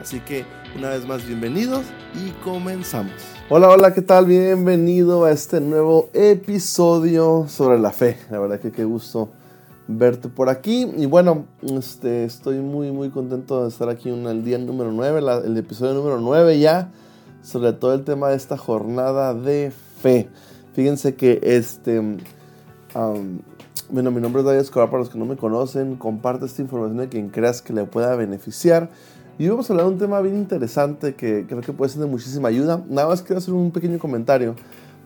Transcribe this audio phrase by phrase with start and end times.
[0.00, 0.46] Así que
[0.78, 3.12] una vez más bienvenidos y comenzamos.
[3.50, 4.24] Hola, hola, ¿qué tal?
[4.24, 8.16] Bienvenido a este nuevo episodio sobre la fe.
[8.30, 9.28] La verdad que qué gusto
[9.88, 10.90] verte por aquí.
[10.96, 15.20] Y bueno, este, estoy muy, muy contento de estar aquí en el día número 9,
[15.44, 16.90] el episodio número 9 ya,
[17.42, 20.30] sobre todo el tema de esta jornada de fe.
[20.72, 22.00] Fíjense que este...
[23.90, 27.00] bueno, mi nombre es David Escobar, para los que no me conocen, comparte esta información
[27.00, 28.88] a quien creas que le pueda beneficiar.
[29.40, 32.06] Y vamos a hablar de un tema bien interesante que creo que puede ser de
[32.06, 32.84] muchísima ayuda.
[32.90, 34.54] Nada más quiero hacer un pequeño comentario.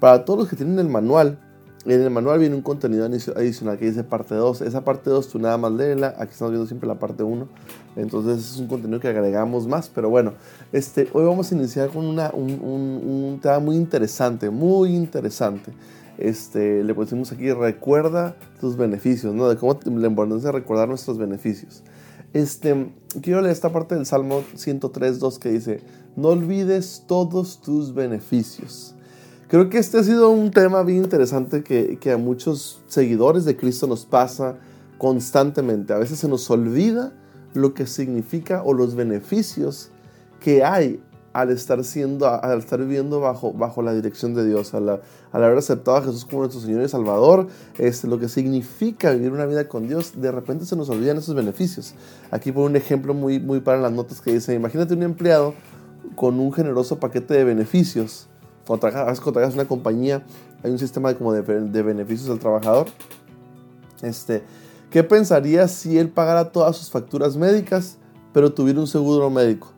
[0.00, 1.38] Para todos los que tienen el manual,
[1.84, 4.62] en el manual viene un contenido adicional que dice parte 2.
[4.62, 6.16] Esa parte 2 tú nada más léela.
[6.18, 7.46] Aquí estamos viendo siempre la parte 1.
[7.94, 9.88] Entonces es un contenido que agregamos más.
[9.88, 10.32] Pero bueno,
[10.72, 14.50] este, hoy vamos a iniciar con una, un, un, tema muy interesante.
[14.50, 15.70] Muy interesante.
[16.18, 19.48] Este, le pusimos aquí, recuerda tus beneficios, ¿no?
[19.48, 21.84] De cómo la importancia de recordar nuestros beneficios.
[22.34, 25.80] Este, quiero leer esta parte del Salmo 103, 2 que dice,
[26.16, 28.96] no olvides todos tus beneficios.
[29.46, 33.56] Creo que este ha sido un tema bien interesante que, que a muchos seguidores de
[33.56, 34.58] Cristo nos pasa
[34.98, 35.92] constantemente.
[35.92, 37.12] A veces se nos olvida
[37.52, 39.90] lo que significa o los beneficios
[40.40, 41.00] que hay
[41.34, 45.00] al estar siendo, al estar viviendo bajo, bajo la dirección de Dios, al,
[45.32, 49.44] haber aceptado a Jesús como nuestro Señor y Salvador, este, lo que significa vivir una
[49.44, 51.94] vida con Dios, de repente se nos olvidan esos beneficios.
[52.30, 55.54] Aquí por un ejemplo muy, muy para las notas que dice, imagínate un empleado
[56.14, 58.28] con un generoso paquete de beneficios.
[58.64, 60.24] Cuando trabajas, cuando trabajas una compañía,
[60.62, 62.86] hay un sistema de, como de, beneficios al trabajador.
[64.02, 64.44] Este,
[64.88, 67.98] ¿Qué pensaría si él pagara todas sus facturas médicas,
[68.32, 69.73] pero tuviera un seguro médico?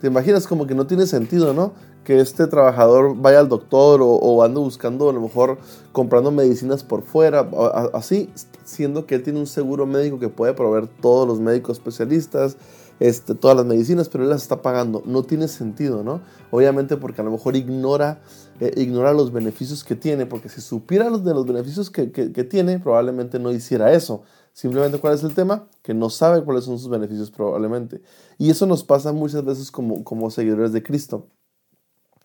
[0.00, 1.72] Te imaginas como que no tiene sentido, ¿no?
[2.04, 5.58] Que este trabajador vaya al doctor o, ande buscando a lo mejor
[5.92, 7.48] comprando medicinas por fuera,
[7.94, 8.30] así,
[8.64, 12.58] siendo que él tiene un seguro médico que puede proveer todos los médicos especialistas,
[13.00, 15.02] este, todas las medicinas, pero él las está pagando.
[15.06, 16.20] No tiene sentido, ¿no?
[16.50, 18.20] Obviamente porque a lo mejor ignora,
[18.60, 22.32] eh, ignora los beneficios que tiene, porque si supiera los de los beneficios que, que,
[22.32, 24.22] que tiene, probablemente no hiciera eso.
[24.56, 25.68] Simplemente, ¿cuál es el tema?
[25.82, 28.00] Que no sabe cuáles son sus beneficios probablemente.
[28.38, 31.26] Y eso nos pasa muchas veces como, como seguidores de Cristo.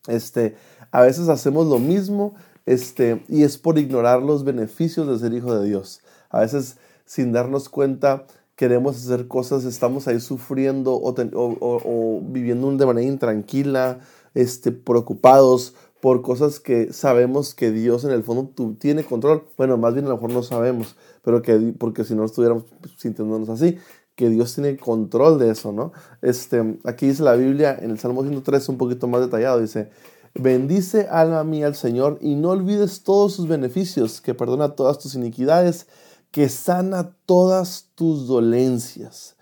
[0.08, 0.56] Este,
[0.92, 2.34] a veces hacemos lo mismo
[2.66, 6.00] este, y es por ignorar los beneficios de ser hijo de Dios.
[6.30, 8.26] A veces, sin darnos cuenta,
[8.56, 14.00] queremos hacer cosas, estamos ahí sufriendo o, o, viviendo de manera intranquila,
[14.36, 19.44] este, preocupados por cosas que sabemos que Dios en el fondo tiene control.
[19.56, 22.66] Bueno, más bien a lo mejor no sabemos, pero que porque si no estuviéramos
[22.98, 23.78] sintiéndonos así,
[24.16, 25.94] que Dios tiene control de eso, ¿no?
[26.22, 29.90] Este, aquí dice la Biblia en el Salmo 103 un poquito más detallado, dice,
[30.34, 35.16] bendice alma mía al Señor y no olvides todos sus beneficios, que perdona todas tus
[35.16, 35.88] iniquidades,
[36.32, 39.36] que sana todas tus dolencias.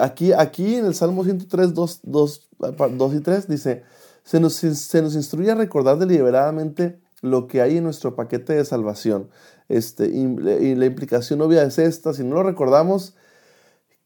[0.00, 2.48] Aquí, aquí en el Salmo 103, 2, 2,
[2.96, 3.82] 2 y 3 dice,
[4.24, 8.64] se nos, se nos instruye a recordar deliberadamente lo que hay en nuestro paquete de
[8.64, 9.30] salvación.
[9.68, 10.26] Este, y,
[10.74, 13.16] la implicación obvia es esta, si no lo recordamos,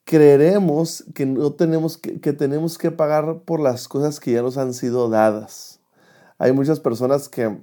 [0.05, 4.75] creeremos que, no tenemos que, tenemos que pagar por las cosas que ya nos han
[4.75, 5.81] sido dadas.
[6.39, 7.59] Hay muchas personas que,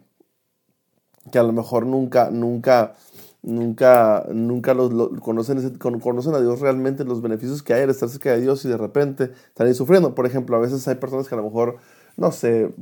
[1.31, 2.95] que a lo mejor nunca, nunca,
[3.43, 8.31] nunca, nunca los, conocen, conocen a Dios realmente, los beneficios que hay al estar cerca
[8.31, 10.15] de Dios y de repente están ahí sufriendo.
[10.15, 11.77] Por ejemplo, a veces hay personas que a lo mejor
[12.17, 12.73] no sé,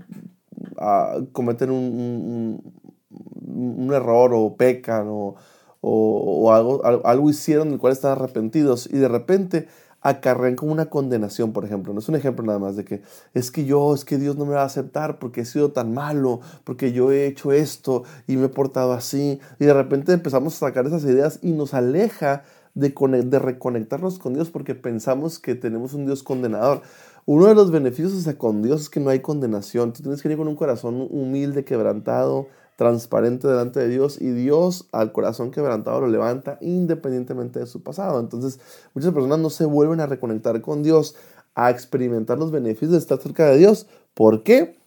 [1.31, 2.61] cometen un,
[3.09, 5.35] un, error o pecan o,
[5.81, 9.67] o, algo, algo hicieron del cual están arrepentidos y de repente
[10.01, 11.93] acarrean como una condenación, por ejemplo.
[11.93, 13.01] No es un ejemplo nada más de que
[13.33, 15.93] es que yo, es que Dios no me va a aceptar porque he sido tan
[15.93, 19.39] malo, porque yo he hecho esto y me he portado así.
[19.59, 22.43] Y de repente empezamos a sacar esas ideas y nos aleja
[22.73, 22.93] de,
[23.25, 26.81] de reconectarnos con Dios porque pensamos que tenemos un Dios condenador.
[27.25, 29.93] Uno de los beneficios de con Dios es que no hay condenación.
[29.93, 32.47] Tú tienes que ir con un corazón humilde, quebrantado,
[32.77, 38.19] transparente delante de Dios y Dios al corazón quebrantado lo levanta independientemente de su pasado.
[38.19, 38.59] Entonces,
[38.93, 41.15] muchas personas no se vuelven a reconectar con Dios,
[41.53, 43.85] a experimentar los beneficios de estar cerca de Dios.
[44.15, 44.79] ¿Por qué?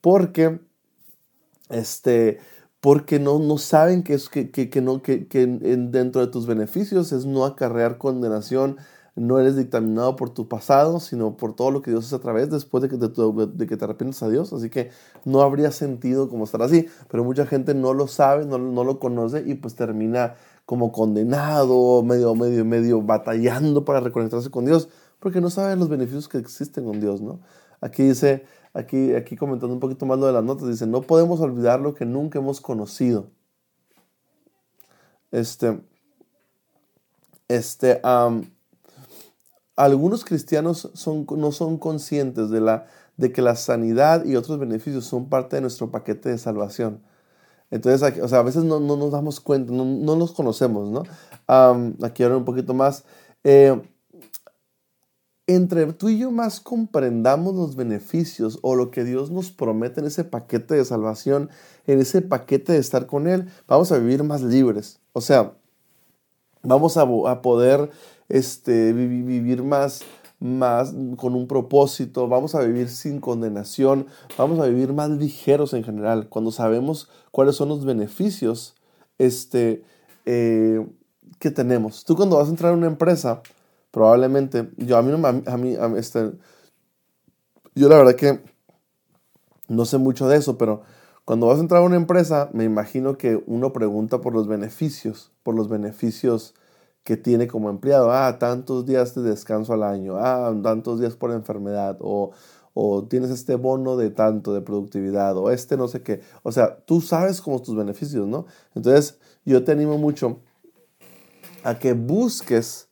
[0.00, 0.60] Porque
[1.68, 2.38] este
[2.80, 7.12] porque no, no saben que, es, que, que, no, que, que dentro de tus beneficios
[7.12, 8.76] es no acarrear condenación
[9.16, 12.50] no eres dictaminado por tu pasado, sino por todo lo que Dios hace a través
[12.50, 14.52] después de que te, de que te arrepientes a Dios.
[14.52, 14.90] Así que
[15.24, 18.98] no habría sentido como estar así, pero mucha gente no lo sabe, no, no lo
[18.98, 20.34] conoce y pues termina
[20.66, 24.88] como condenado, medio, medio, medio batallando para reconectarse con Dios,
[25.20, 27.40] porque no sabe los beneficios que existen con Dios, ¿no?
[27.80, 31.40] Aquí dice, aquí, aquí comentando un poquito más lo de las notas, dice, no podemos
[31.40, 33.28] olvidar lo que nunca hemos conocido.
[35.30, 35.80] Este,
[37.48, 38.00] este,
[39.76, 42.86] algunos cristianos son, no son conscientes de, la,
[43.16, 47.00] de que la sanidad y otros beneficios son parte de nuestro paquete de salvación.
[47.70, 51.02] Entonces, o sea, a veces no, no nos damos cuenta, no, no los conocemos, ¿no?
[52.06, 53.04] aquí ahora un poquito más.
[53.42, 53.80] Eh,
[55.46, 60.06] entre tú y yo más comprendamos los beneficios o lo que Dios nos promete en
[60.06, 61.50] ese paquete de salvación,
[61.86, 65.00] en ese paquete de estar con Él, vamos a vivir más libres.
[65.12, 65.52] O sea,
[66.62, 67.90] vamos a, a poder
[68.28, 70.02] este, vivir más,
[70.40, 74.06] más con un propósito, vamos a vivir sin condenación,
[74.36, 78.74] vamos a vivir más ligeros en general, cuando sabemos cuáles son los beneficios
[79.18, 79.84] este,
[80.26, 80.86] eh,
[81.38, 82.04] que tenemos.
[82.04, 83.42] Tú cuando vas a entrar a una empresa,
[83.90, 86.32] probablemente, yo a mí, a mí, a mí este,
[87.74, 88.40] yo la verdad que
[89.68, 90.82] no sé mucho de eso, pero
[91.24, 95.32] cuando vas a entrar a una empresa, me imagino que uno pregunta por los beneficios,
[95.42, 96.54] por los beneficios
[97.04, 98.10] que tiene como empleado.
[98.10, 102.32] Ah, tantos días de descanso al año, ah, tantos días por enfermedad, o,
[102.72, 106.22] o tienes este bono de tanto de productividad, o este no sé qué.
[106.42, 108.46] O sea, tú sabes cómo tus beneficios, ¿no?
[108.74, 110.40] Entonces, yo te animo mucho
[111.62, 112.88] a que busques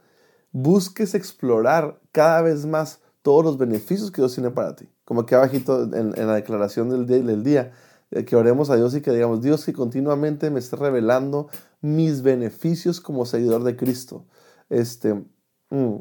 [0.52, 4.88] busques explorar cada vez más todos los beneficios que Dios tiene para ti.
[5.04, 7.72] Como que abajito en, en la declaración del día, del día,
[8.26, 11.48] que oremos a Dios y que digamos, Dios que continuamente me esté revelando
[11.80, 14.24] mis beneficios como seguidor de Cristo.
[14.68, 15.14] Este,
[15.70, 15.96] mm,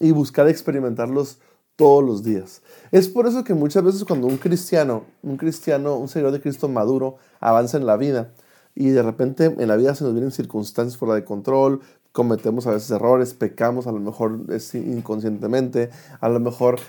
[0.00, 1.38] y buscar experimentarlos
[1.76, 2.62] todos los días.
[2.90, 6.68] Es por eso que muchas veces cuando un cristiano, un cristiano, un seguidor de Cristo
[6.68, 8.32] maduro, avanza en la vida
[8.74, 11.80] y de repente en la vida se nos vienen circunstancias fuera de control,
[12.12, 14.40] cometemos a veces errores, pecamos a lo mejor
[14.74, 15.90] inconscientemente,
[16.20, 16.80] a lo mejor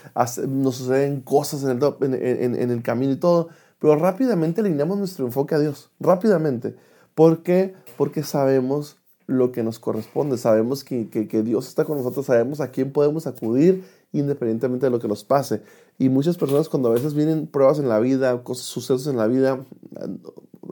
[0.47, 5.55] nos suceden cosas en el, en, el camino y todo, pero rápidamente alineamos nuestro enfoque
[5.55, 6.75] a Dios, rápidamente.
[7.15, 7.73] ¿Por qué?
[7.97, 12.71] Porque sabemos lo que nos corresponde, sabemos que, que, Dios está con nosotros, sabemos a
[12.71, 15.61] quién podemos acudir independientemente de lo que nos pase.
[15.99, 19.27] Y muchas personas cuando a veces vienen pruebas en la vida, cosas, sucesos en la
[19.27, 19.63] vida,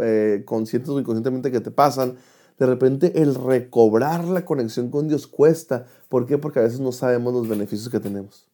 [0.02, 2.16] eh, conscientes o inconscientemente que te pasan,
[2.58, 5.86] de repente el recobrar la conexión con Dios cuesta.
[6.10, 6.40] ¿Por qué?
[6.40, 8.47] Porque a veces no sabemos los beneficios que tenemos.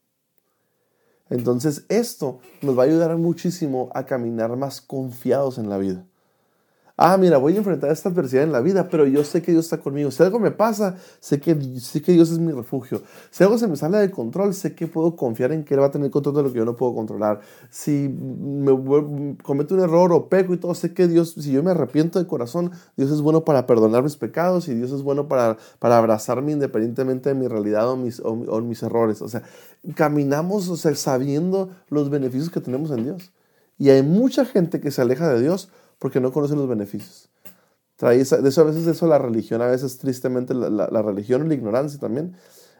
[1.29, 6.05] Entonces esto nos va a ayudar muchísimo a caminar más confiados en la vida
[6.97, 9.65] ah, mira, voy a enfrentar esta adversidad en la vida, pero yo sé que Dios
[9.65, 10.11] está conmigo.
[10.11, 13.01] Si algo me pasa, sé que, sé que Dios es mi refugio.
[13.31, 15.87] Si algo se me sale de control, sé que puedo confiar en que Él va
[15.87, 17.41] a tener control de lo que yo no puedo controlar.
[17.69, 18.71] Si me
[19.43, 22.27] cometo un error o peco y todo, sé que Dios, si yo me arrepiento de
[22.27, 26.51] corazón, Dios es bueno para perdonar mis pecados y Dios es bueno para, para abrazarme
[26.51, 29.21] independientemente de mi realidad o mis, o, mis errores.
[29.21, 29.43] O sea,
[29.95, 33.31] caminamos o sabiendo los beneficios que tenemos en Dios.
[33.77, 35.69] Y hay mucha gente que se aleja de Dios
[36.03, 37.29] porque no conocen los beneficios.
[37.95, 41.47] Trae de eso a veces eso la religión, a veces tristemente la, la, religión y
[41.47, 42.35] la ignorancia también,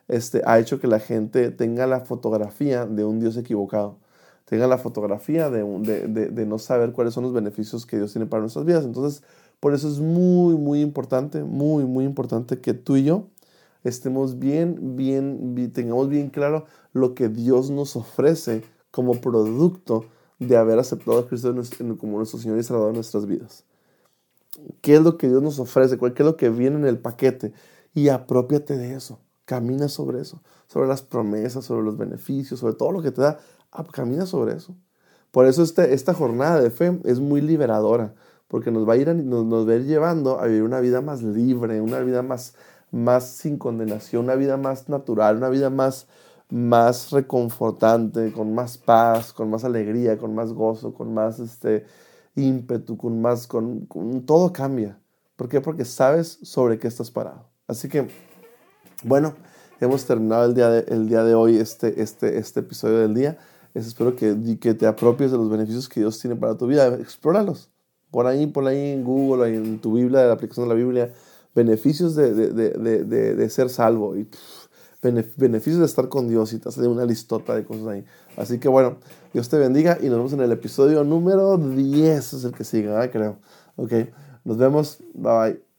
[0.10, 3.98] este, ha hecho que la gente tenga la fotografía de un Dios equivocado,
[4.44, 8.26] tenga la fotografía de, de, de, no saber cuáles son los beneficios que Dios tiene
[8.26, 8.84] para nuestras vidas.
[8.84, 9.24] Entonces,
[9.62, 13.28] por eso es muy, muy importante, muy, muy importante que tú y yo
[13.86, 20.08] estemos bien, bien, bien tengamos bien claro lo que Dios nos ofrece como producto
[20.48, 21.54] de haber aceptado a Cristo
[21.98, 23.64] como nuestro Señor y Salvador en nuestras vidas.
[24.82, 25.98] ¿Qué es lo que Dios nos ofrece?
[25.98, 27.54] ¿Qué es lo que viene en el paquete?
[27.94, 29.20] Y apropiate de eso.
[29.46, 30.42] Camina sobre eso.
[30.68, 33.40] Sobre las promesas, sobre los beneficios, sobre todo lo que te da.
[33.92, 34.76] Camina sobre eso.
[35.32, 38.14] Por eso este, esta jornada de fe es muy liberadora.
[38.48, 41.24] Porque nos va a ir, nos va a ir llevando a vivir una vida más
[41.24, 42.54] libre, una vida más,
[42.92, 46.06] más sin condenación, una vida más natural, una vida más,
[46.50, 51.86] más reconfortante, con más paz, con más alegría, con más gozo, con más este,
[52.36, 53.88] ímpetu, con más, con,
[54.26, 55.00] todo cambia.
[55.36, 55.62] ¿Por qué?
[55.62, 57.50] Porque sabes sobre qué estás parado.
[57.68, 58.08] Así que,
[59.04, 59.36] bueno,
[59.80, 63.38] hemos terminado el día de, el día de hoy, este, este, este episodio del día.
[63.74, 66.88] espero que, que te apropies de los beneficios que Dios tiene para tu vida.
[66.96, 67.72] Explóralos.
[68.12, 71.14] Por ahí, por ahí en Google, en tu Biblia, la aplicación de la Biblia,
[71.56, 74.16] beneficios de, de, de, de ser salvo.
[74.16, 74.28] Y
[75.04, 78.06] beneficios de estar con Dios y te hace una listota de cosas ahí.
[78.38, 78.98] Así que bueno,
[79.34, 82.90] Dios te bendiga y nos vemos en el episodio número 10, es el que sigue,
[83.12, 83.38] creo.
[83.76, 83.92] Ok,
[84.44, 85.73] nos vemos, bye bye.